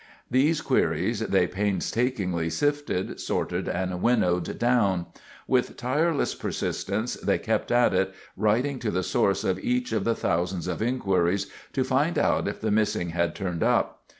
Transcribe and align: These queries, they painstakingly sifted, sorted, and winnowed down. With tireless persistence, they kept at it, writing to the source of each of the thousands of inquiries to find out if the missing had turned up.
These 0.31 0.61
queries, 0.61 1.19
they 1.19 1.45
painstakingly 1.45 2.49
sifted, 2.49 3.19
sorted, 3.19 3.69
and 3.69 4.01
winnowed 4.01 4.57
down. 4.57 5.05
With 5.47 5.77
tireless 5.77 6.33
persistence, 6.33 7.13
they 7.17 7.37
kept 7.37 7.71
at 7.71 7.93
it, 7.93 8.11
writing 8.35 8.79
to 8.79 8.89
the 8.89 9.03
source 9.03 9.43
of 9.43 9.59
each 9.59 9.91
of 9.91 10.03
the 10.03 10.15
thousands 10.15 10.65
of 10.65 10.81
inquiries 10.81 11.51
to 11.73 11.83
find 11.83 12.17
out 12.17 12.47
if 12.47 12.59
the 12.61 12.71
missing 12.71 13.09
had 13.09 13.35
turned 13.35 13.61
up. 13.61 14.01